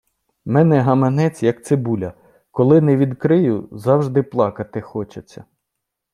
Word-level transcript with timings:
В 0.45 0.49
мене 0.49 0.81
гаманець, 0.81 1.43
як 1.43 1.65
цибуля- 1.65 2.13
коли 2.51 2.81
не 2.81 2.97
відкрию, 2.97 3.69
завжди 3.71 4.23
плакати 4.23 4.81
хочеться. 4.81 5.45